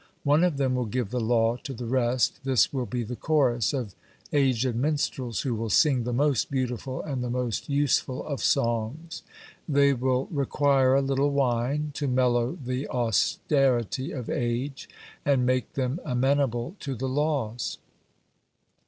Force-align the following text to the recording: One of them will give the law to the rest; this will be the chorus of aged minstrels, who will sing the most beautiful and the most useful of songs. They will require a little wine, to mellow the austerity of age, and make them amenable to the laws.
One 0.23 0.43
of 0.43 0.57
them 0.57 0.73
will 0.73 0.87
give 0.87 1.11
the 1.11 1.19
law 1.19 1.57
to 1.57 1.75
the 1.75 1.85
rest; 1.85 2.39
this 2.43 2.73
will 2.73 2.87
be 2.87 3.03
the 3.03 3.15
chorus 3.15 3.71
of 3.71 3.93
aged 4.33 4.75
minstrels, 4.75 5.41
who 5.41 5.53
will 5.53 5.69
sing 5.69 6.05
the 6.05 6.11
most 6.11 6.49
beautiful 6.49 7.03
and 7.03 7.23
the 7.23 7.29
most 7.29 7.69
useful 7.69 8.25
of 8.25 8.41
songs. 8.41 9.21
They 9.69 9.93
will 9.93 10.25
require 10.31 10.95
a 10.95 11.03
little 11.03 11.29
wine, 11.29 11.91
to 11.93 12.07
mellow 12.07 12.57
the 12.65 12.87
austerity 12.87 14.11
of 14.11 14.27
age, 14.27 14.89
and 15.23 15.45
make 15.45 15.73
them 15.73 15.99
amenable 16.03 16.75
to 16.79 16.95
the 16.95 17.07
laws. 17.07 17.77